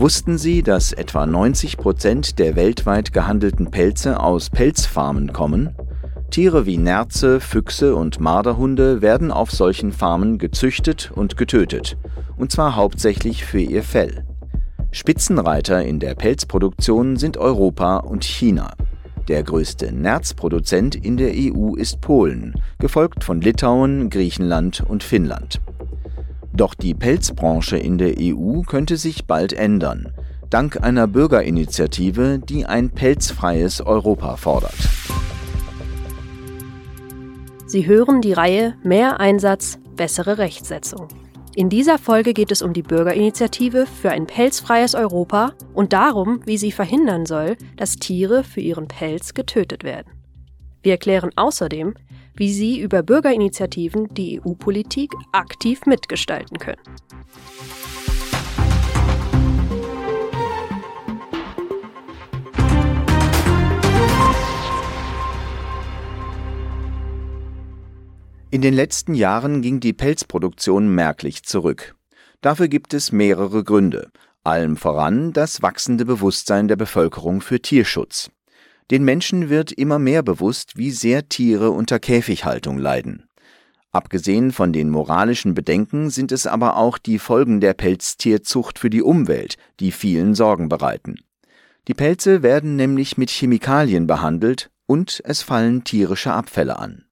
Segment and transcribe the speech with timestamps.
[0.00, 5.76] Wussten Sie, dass etwa 90 Prozent der weltweit gehandelten Pelze aus Pelzfarmen kommen?
[6.30, 11.98] Tiere wie Nerze, Füchse und Marderhunde werden auf solchen Farmen gezüchtet und getötet,
[12.38, 14.24] und zwar hauptsächlich für ihr Fell.
[14.90, 18.72] Spitzenreiter in der Pelzproduktion sind Europa und China.
[19.28, 25.60] Der größte Nerzproduzent in der EU ist Polen, gefolgt von Litauen, Griechenland und Finnland.
[26.52, 30.12] Doch die Pelzbranche in der EU könnte sich bald ändern,
[30.50, 34.74] dank einer Bürgerinitiative, die ein pelzfreies Europa fordert.
[37.66, 41.06] Sie hören die Reihe Mehr Einsatz, bessere Rechtsetzung.
[41.54, 46.58] In dieser Folge geht es um die Bürgerinitiative für ein pelzfreies Europa und darum, wie
[46.58, 50.12] sie verhindern soll, dass Tiere für ihren Pelz getötet werden.
[50.82, 51.94] Wir erklären außerdem,
[52.34, 56.80] wie Sie über Bürgerinitiativen die EU-Politik aktiv mitgestalten können.
[68.52, 71.94] In den letzten Jahren ging die Pelzproduktion merklich zurück.
[72.40, 74.10] Dafür gibt es mehrere Gründe,
[74.42, 78.28] allem voran das wachsende Bewusstsein der Bevölkerung für Tierschutz.
[78.90, 83.28] Den Menschen wird immer mehr bewusst, wie sehr Tiere unter Käfighaltung leiden.
[83.92, 89.02] Abgesehen von den moralischen Bedenken sind es aber auch die Folgen der Pelztierzucht für die
[89.02, 91.16] Umwelt, die vielen Sorgen bereiten.
[91.88, 97.04] Die Pelze werden nämlich mit Chemikalien behandelt und es fallen tierische Abfälle an.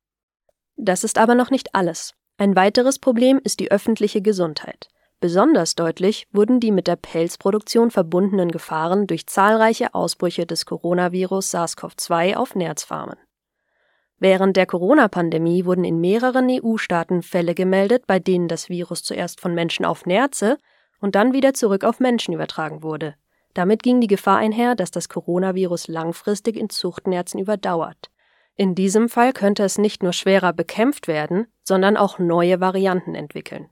[0.76, 2.14] Das ist aber noch nicht alles.
[2.36, 4.88] Ein weiteres Problem ist die öffentliche Gesundheit.
[5.20, 12.36] Besonders deutlich wurden die mit der Pelzproduktion verbundenen Gefahren durch zahlreiche Ausbrüche des Coronavirus SARS-CoV-2
[12.36, 13.16] auf Nerzfarmen.
[14.20, 19.54] Während der Corona-Pandemie wurden in mehreren EU-Staaten Fälle gemeldet, bei denen das Virus zuerst von
[19.54, 20.56] Menschen auf Nerze
[21.00, 23.14] und dann wieder zurück auf Menschen übertragen wurde.
[23.54, 28.10] Damit ging die Gefahr einher, dass das Coronavirus langfristig in Zuchtnerzen überdauert.
[28.54, 33.68] In diesem Fall könnte es nicht nur schwerer bekämpft werden, sondern auch neue Varianten entwickeln.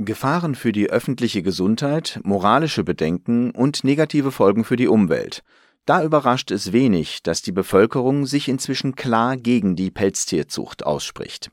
[0.00, 5.42] Gefahren für die öffentliche Gesundheit, moralische Bedenken und negative Folgen für die Umwelt.
[5.86, 11.50] Da überrascht es wenig, dass die Bevölkerung sich inzwischen klar gegen die Pelztierzucht ausspricht.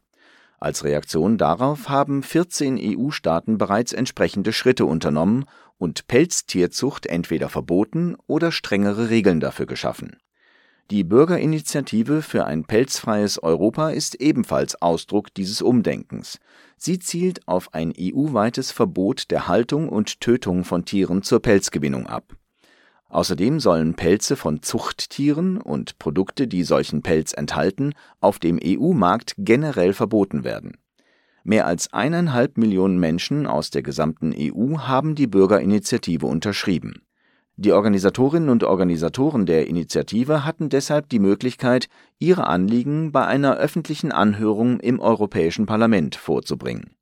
[0.59, 5.45] Als Reaktion darauf haben 14 EU-Staaten bereits entsprechende Schritte unternommen
[5.79, 10.17] und Pelztierzucht entweder verboten oder strengere Regeln dafür geschaffen.
[10.91, 16.39] Die Bürgerinitiative für ein pelzfreies Europa ist ebenfalls Ausdruck dieses Umdenkens.
[16.77, 22.35] Sie zielt auf ein EU-weites Verbot der Haltung und Tötung von Tieren zur Pelzgewinnung ab.
[23.09, 29.93] Außerdem sollen Pelze von Zuchttieren und Produkte, die solchen Pelz enthalten, auf dem EU-Markt generell
[29.93, 30.77] verboten werden.
[31.43, 37.01] Mehr als eineinhalb Millionen Menschen aus der gesamten EU haben die Bürgerinitiative unterschrieben
[37.57, 41.87] die Organisatorinnen und Organisatoren der Initiative hatten deshalb die Möglichkeit,
[42.19, 46.95] ihre Anliegen bei einer öffentlichen Anhörung im Europäischen Parlament vorzubringen.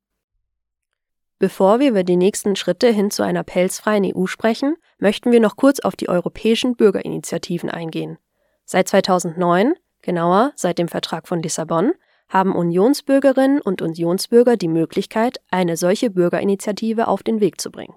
[1.40, 5.56] Bevor wir über die nächsten Schritte hin zu einer pelzfreien EU sprechen, möchten wir noch
[5.56, 8.18] kurz auf die europäischen Bürgerinitiativen eingehen.
[8.64, 11.92] Seit 2009, genauer seit dem Vertrag von Lissabon,
[12.28, 17.94] haben Unionsbürgerinnen und Unionsbürger die Möglichkeit, eine solche Bürgerinitiative auf den Weg zu bringen.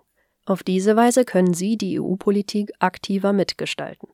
[0.47, 4.07] Auf diese Weise können Sie die EU-Politik aktiver mitgestalten.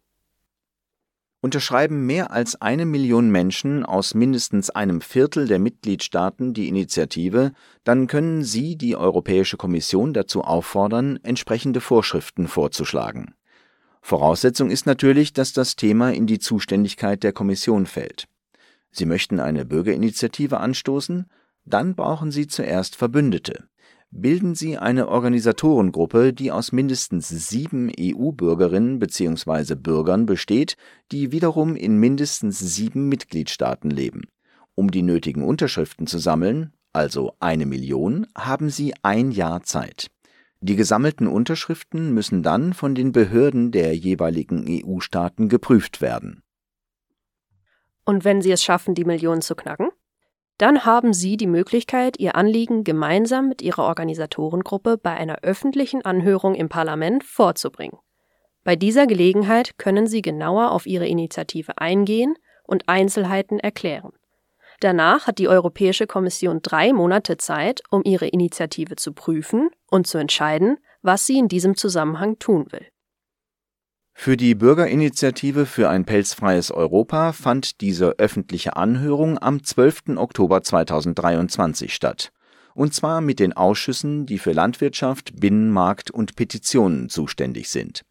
[1.42, 7.52] Unterschreiben mehr als eine Million Menschen aus mindestens einem Viertel der Mitgliedstaaten die Initiative,
[7.84, 13.36] dann können Sie die Europäische Kommission dazu auffordern, entsprechende Vorschriften vorzuschlagen.
[14.02, 18.28] Voraussetzung ist natürlich, dass das Thema in die Zuständigkeit der Kommission fällt.
[18.90, 21.28] Sie möchten eine Bürgerinitiative anstoßen?
[21.64, 23.66] Dann brauchen Sie zuerst Verbündete
[24.13, 29.75] bilden sie eine Organisatorengruppe, die aus mindestens sieben EU-Bürgerinnen bzw.
[29.75, 30.75] Bürgern besteht,
[31.12, 34.22] die wiederum in mindestens sieben Mitgliedstaaten leben.
[34.75, 40.07] Um die nötigen Unterschriften zu sammeln, also eine Million, haben sie ein Jahr Zeit.
[40.62, 46.43] Die gesammelten Unterschriften müssen dann von den Behörden der jeweiligen EU-Staaten geprüft werden.
[48.05, 49.90] Und wenn Sie es schaffen, die Million zu knacken?
[50.64, 56.56] Dann haben Sie die Möglichkeit, Ihr Anliegen gemeinsam mit Ihrer Organisatorengruppe bei einer öffentlichen Anhörung
[56.56, 57.98] im Parlament vorzubringen.
[58.64, 64.14] Bei dieser Gelegenheit können Sie genauer auf Ihre Initiative eingehen und Einzelheiten erklären.
[64.80, 70.18] Danach hat die Europäische Kommission drei Monate Zeit, um ihre Initiative zu prüfen und zu
[70.18, 72.88] entscheiden, was sie in diesem Zusammenhang tun will.
[74.14, 80.16] Für die Bürgerinitiative für ein pelzfreies Europa fand diese öffentliche Anhörung am 12.
[80.18, 82.32] Oktober 2023 statt.
[82.76, 88.04] und zwar mit den Ausschüssen, die für Landwirtschaft, Binnenmarkt und Petitionen zuständig sind.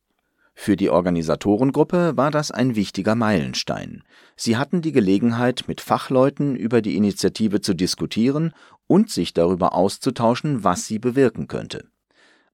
[0.55, 4.05] Für die Organisatorengruppe war das ein wichtiger Meilenstein.
[4.37, 8.53] Sie hatten die Gelegenheit, mit Fachleuten über die Initiative zu diskutieren
[8.87, 11.89] und sich darüber auszutauschen, was sie bewirken könnte.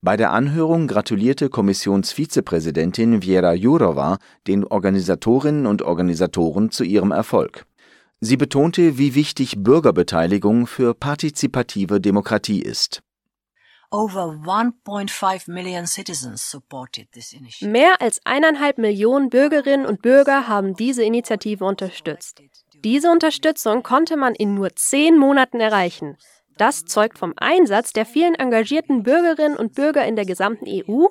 [0.01, 7.67] Bei der Anhörung gratulierte Kommissionsvizepräsidentin Viera Jourova den Organisatorinnen und Organisatoren zu ihrem Erfolg.
[8.21, 13.03] Sie betonte, wie wichtig Bürgerbeteiligung für partizipative Demokratie ist.
[17.61, 22.41] Mehr als eineinhalb Millionen Bürgerinnen und Bürger haben diese Initiative unterstützt.
[22.85, 26.17] Diese Unterstützung konnte man in nur zehn Monaten erreichen.
[26.59, 31.07] Das zeugt vom Einsatz der vielen engagierten Bürgerinnen und Bürger in der gesamten EU,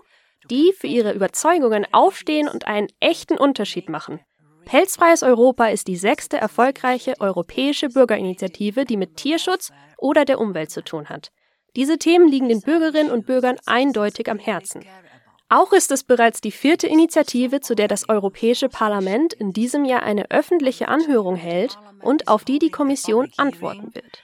[0.50, 4.20] die für ihre Überzeugungen aufstehen und einen echten Unterschied machen.
[4.66, 10.84] Pelzfreies Europa ist die sechste erfolgreiche europäische Bürgerinitiative, die mit Tierschutz oder der Umwelt zu
[10.84, 11.32] tun hat.
[11.78, 14.84] Diese Themen liegen den Bürgerinnen und Bürgern eindeutig am Herzen.
[15.48, 20.04] Auch ist es bereits die vierte Initiative, zu der das Europäische Parlament in diesem Jahr
[20.04, 24.24] eine öffentliche Anhörung hält und auf die die Kommission antworten wird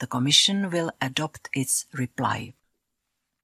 [0.00, 2.54] the Commission will adopt its reply.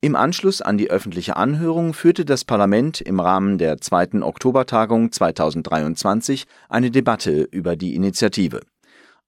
[0.02, 6.46] Im Anschluss an die öffentliche Anhörung führte das Parlament im Rahmen der zweiten Oktobertagung 2023
[6.70, 8.60] eine Debatte über die Initiative.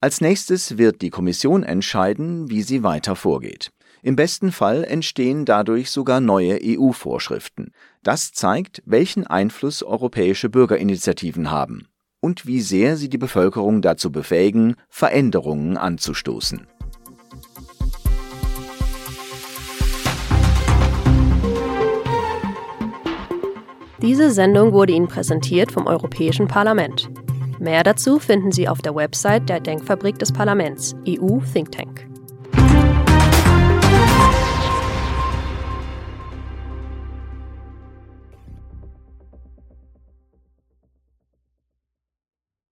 [0.00, 3.70] Als nächstes wird die Kommission entscheiden, wie sie weiter vorgeht.
[4.02, 7.72] Im besten Fall entstehen dadurch sogar neue EU-Vorschriften.
[8.02, 11.86] Das zeigt, welchen Einfluss europäische Bürgerinitiativen haben
[12.20, 16.66] und wie sehr sie die Bevölkerung dazu befähigen, Veränderungen anzustoßen.
[24.02, 27.08] Diese Sendung wurde Ihnen präsentiert vom Europäischen Parlament.
[27.60, 32.11] Mehr dazu finden Sie auf der Website der Denkfabrik des Parlaments, EU Think Tank.